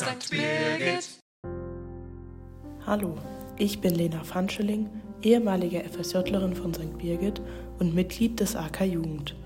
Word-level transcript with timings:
St. 0.00 0.30
Birgit. 0.30 1.20
Hallo, 2.86 3.18
ich 3.58 3.82
bin 3.82 3.94
Lena 3.94 4.24
Fanscheling, 4.24 4.88
ehemalige 5.20 5.84
FSJlerin 5.84 6.54
von 6.54 6.72
St. 6.72 6.96
Birgit 6.96 7.42
und 7.78 7.94
Mitglied 7.94 8.40
des 8.40 8.56
AK 8.56 8.86
Jugend. 8.86 9.36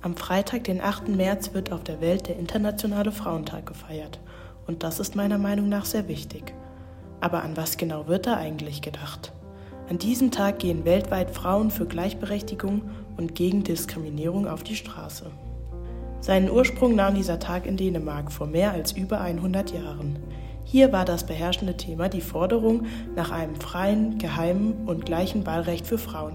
Am 0.00 0.14
Freitag, 0.14 0.62
den 0.62 0.80
8. 0.80 1.08
März, 1.08 1.52
wird 1.52 1.72
auf 1.72 1.82
der 1.82 2.00
Welt 2.00 2.28
der 2.28 2.38
Internationale 2.38 3.10
Frauentag 3.10 3.66
gefeiert. 3.66 4.20
Und 4.68 4.84
das 4.84 5.00
ist 5.00 5.16
meiner 5.16 5.38
Meinung 5.38 5.68
nach 5.68 5.84
sehr 5.84 6.06
wichtig. 6.06 6.54
Aber 7.20 7.42
an 7.42 7.56
was 7.56 7.76
genau 7.76 8.06
wird 8.06 8.28
da 8.28 8.36
eigentlich 8.36 8.82
gedacht? 8.82 9.32
An 9.88 9.98
diesem 9.98 10.30
Tag 10.30 10.60
gehen 10.60 10.84
weltweit 10.84 11.32
Frauen 11.32 11.72
für 11.72 11.86
Gleichberechtigung 11.86 12.88
und 13.16 13.34
gegen 13.34 13.64
Diskriminierung 13.64 14.46
auf 14.46 14.62
die 14.62 14.76
Straße. 14.76 15.32
Seinen 16.20 16.50
Ursprung 16.50 16.96
nahm 16.96 17.14
dieser 17.14 17.38
Tag 17.38 17.64
in 17.66 17.76
Dänemark 17.76 18.32
vor 18.32 18.46
mehr 18.46 18.72
als 18.72 18.92
über 18.92 19.20
100 19.20 19.72
Jahren. 19.72 20.18
Hier 20.64 20.92
war 20.92 21.04
das 21.04 21.24
beherrschende 21.24 21.76
Thema 21.76 22.08
die 22.08 22.20
Forderung 22.20 22.86
nach 23.14 23.30
einem 23.30 23.54
freien, 23.56 24.18
geheimen 24.18 24.86
und 24.86 25.06
gleichen 25.06 25.46
Wahlrecht 25.46 25.86
für 25.86 25.96
Frauen. 25.96 26.34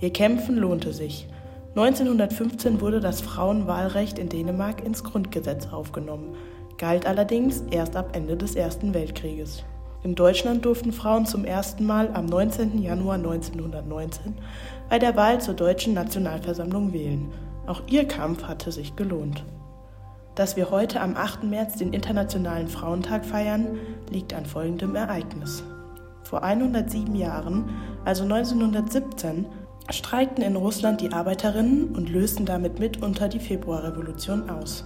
Ihr 0.00 0.12
Kämpfen 0.12 0.56
lohnte 0.56 0.92
sich. 0.92 1.26
1915 1.70 2.80
wurde 2.80 3.00
das 3.00 3.20
Frauenwahlrecht 3.20 4.18
in 4.18 4.28
Dänemark 4.28 4.84
ins 4.84 5.02
Grundgesetz 5.02 5.68
aufgenommen, 5.72 6.34
galt 6.78 7.06
allerdings 7.06 7.64
erst 7.70 7.96
ab 7.96 8.10
Ende 8.14 8.36
des 8.36 8.54
Ersten 8.54 8.92
Weltkrieges. 8.92 9.64
In 10.02 10.14
Deutschland 10.14 10.64
durften 10.64 10.92
Frauen 10.92 11.26
zum 11.26 11.44
ersten 11.44 11.84
Mal 11.84 12.10
am 12.14 12.26
19. 12.26 12.80
Januar 12.82 13.16
1919 13.16 14.34
bei 14.88 14.98
der 14.98 15.16
Wahl 15.16 15.40
zur 15.40 15.54
Deutschen 15.54 15.94
Nationalversammlung 15.94 16.92
wählen. 16.92 17.30
Auch 17.66 17.82
ihr 17.88 18.06
Kampf 18.06 18.44
hatte 18.44 18.72
sich 18.72 18.96
gelohnt. 18.96 19.44
Dass 20.34 20.56
wir 20.56 20.70
heute 20.70 21.00
am 21.00 21.16
8. 21.16 21.44
März 21.44 21.76
den 21.76 21.92
Internationalen 21.92 22.68
Frauentag 22.68 23.24
feiern, 23.24 23.78
liegt 24.10 24.32
an 24.32 24.46
folgendem 24.46 24.94
Ereignis. 24.94 25.62
Vor 26.22 26.42
107 26.42 27.14
Jahren, 27.14 27.68
also 28.04 28.22
1917, 28.22 29.46
streikten 29.90 30.44
in 30.44 30.56
Russland 30.56 31.00
die 31.00 31.12
Arbeiterinnen 31.12 31.94
und 31.94 32.08
lösten 32.08 32.46
damit 32.46 32.78
mitunter 32.78 33.28
die 33.28 33.40
Februarrevolution 33.40 34.48
aus. 34.48 34.84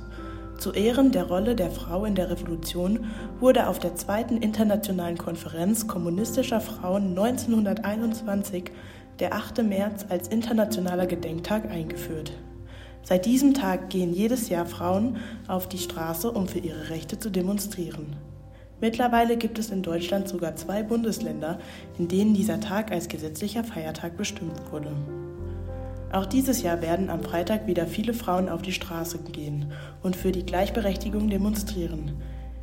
Zu 0.59 0.72
Ehren 0.72 1.11
der 1.11 1.25
Rolle 1.25 1.55
der 1.56 1.70
Frau 1.70 2.05
in 2.05 2.14
der 2.14 2.31
Revolution 2.31 3.06
wurde 3.41 3.66
auf 3.66 3.78
der 3.78 3.97
zweiten 3.97 4.38
internationalen 4.38 5.19
Konferenz 5.19 5.86
kommunistischer 5.86 6.61
Frauen 6.61 7.11
1921 7.11 8.70
der 9.19 9.34
8. 9.34 9.62
März 9.62 10.06
als 10.09 10.28
internationaler 10.28 11.06
Gedenktag 11.06 11.70
eingeführt. 11.70 12.33
Seit 13.05 13.27
diesem 13.27 13.52
Tag 13.52 13.91
gehen 13.91 14.14
jedes 14.14 14.48
Jahr 14.48 14.64
Frauen 14.64 15.19
auf 15.47 15.69
die 15.69 15.78
Straße, 15.78 16.30
um 16.30 16.48
für 16.48 16.58
ihre 16.58 16.88
Rechte 16.88 17.19
zu 17.19 17.30
demonstrieren. 17.30 18.16
Mittlerweile 18.80 19.36
gibt 19.36 19.58
es 19.58 19.70
in 19.70 19.83
Deutschland 19.83 20.27
sogar 20.27 20.56
zwei 20.56 20.83
Bundesländer, 20.83 21.58
in 21.98 22.08
denen 22.08 22.34
dieser 22.34 22.60
Tag 22.60 22.91
als 22.91 23.08
gesetzlicher 23.08 23.62
Feiertag 23.62 24.16
bestimmt 24.16 24.60
wurde. 24.72 24.91
Auch 26.12 26.27
dieses 26.27 26.62
Jahr 26.62 26.80
werden 26.80 27.10
am 27.10 27.22
Freitag 27.22 27.66
wieder 27.66 27.86
viele 27.86 28.14
Frauen 28.14 28.48
auf 28.48 28.62
die 28.62 28.72
Straße 28.72 29.19
gehen 29.32 29.72
und 30.02 30.16
für 30.16 30.32
die 30.32 30.47
Gleichberechtigung 30.47 31.28
demonstrieren. 31.28 32.12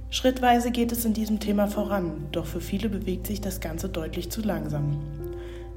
Schrittweise 0.09 0.71
geht 0.71 0.91
es 0.91 1.05
in 1.05 1.13
diesem 1.13 1.39
Thema 1.39 1.67
voran, 1.67 2.27
doch 2.31 2.45
für 2.45 2.61
viele 2.61 2.89
bewegt 2.89 3.27
sich 3.27 3.41
das 3.41 3.59
Ganze 3.59 3.89
deutlich 3.89 4.31
zu 4.31 4.41
langsam. 4.41 4.99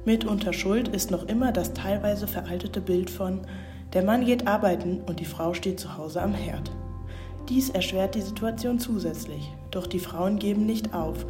Mitunter 0.05 0.53
Schuld 0.53 0.87
ist 0.87 1.11
noch 1.11 1.27
immer 1.27 1.51
das 1.51 1.73
teilweise 1.73 2.27
veraltete 2.27 2.81
Bild 2.81 3.09
von 3.09 3.41
der 3.95 4.03
Mann 4.03 4.25
geht 4.25 4.45
arbeiten 4.45 5.01
und 5.07 5.21
die 5.21 5.25
Frau 5.25 5.53
steht 5.53 5.79
zu 5.79 5.97
Hause 5.97 6.21
am 6.21 6.33
Herd. 6.33 6.69
Dies 7.47 7.69
erschwert 7.69 8.13
die 8.13 8.21
Situation 8.21 8.77
zusätzlich, 8.77 9.53
doch 9.71 9.87
die 9.87 9.99
Frauen 9.99 10.37
geben 10.37 10.65
nicht 10.65 10.93
auf. 10.93 11.25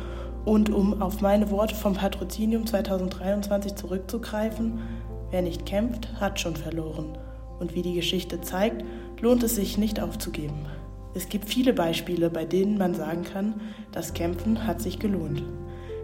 Und 0.45 0.71
um 0.71 0.99
auf 0.99 1.21
meine 1.21 1.51
Worte 1.51 1.75
vom 1.75 1.93
Patrozinium 1.93 2.65
2023 2.65 3.75
zurückzugreifen, 3.75 4.79
wer 5.29 5.43
nicht 5.43 5.67
kämpft, 5.67 6.19
hat 6.19 6.39
schon 6.39 6.55
verloren. 6.55 7.17
Und 7.59 7.75
wie 7.75 7.83
die 7.83 7.93
Geschichte 7.93 8.41
zeigt, 8.41 8.83
lohnt 9.21 9.43
es 9.43 9.55
sich 9.55 9.77
nicht 9.77 9.99
aufzugeben. 9.99 10.65
Es 11.13 11.29
gibt 11.29 11.45
viele 11.47 11.71
Beispiele, 11.71 12.31
bei 12.31 12.45
denen 12.45 12.79
man 12.79 12.95
sagen 12.95 13.23
kann, 13.23 13.61
das 13.91 14.13
Kämpfen 14.13 14.65
hat 14.65 14.81
sich 14.81 14.97
gelohnt. 14.97 15.43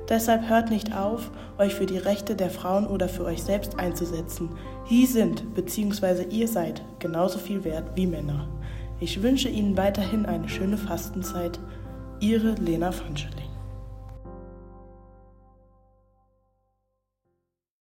Deshalb 0.09 0.49
hört 0.49 0.69
nicht 0.69 0.95
auf, 0.95 1.31
euch 1.57 1.75
für 1.75 1.85
die 1.85 1.97
Rechte 1.97 2.35
der 2.35 2.49
Frauen 2.49 2.87
oder 2.87 3.07
für 3.07 3.25
euch 3.25 3.43
selbst 3.43 3.79
einzusetzen. 3.79 4.49
Sie 4.89 5.05
sind 5.05 5.53
bzw. 5.53 6.25
ihr 6.29 6.47
seid 6.47 6.81
genauso 6.99 7.39
viel 7.39 7.63
wert 7.63 7.91
wie 7.95 8.07
Männer. 8.07 8.47
Ich 8.99 9.23
wünsche 9.23 9.49
Ihnen 9.49 9.77
weiterhin 9.77 10.25
eine 10.25 10.49
schöne 10.49 10.77
Fastenzeit. 10.77 11.59
Ihre 12.19 12.51
Lena 12.53 12.91
Fanscheling. 12.91 13.50